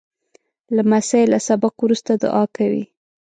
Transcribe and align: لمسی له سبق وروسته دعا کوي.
لمسی 0.75 1.23
له 1.31 1.39
سبق 1.47 1.73
وروسته 1.79 2.11
دعا 2.23 2.43
کوي. 2.55 2.83